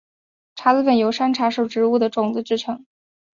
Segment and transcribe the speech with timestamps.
[0.55, 2.87] 茶籽粉由山茶属植物的种子制成。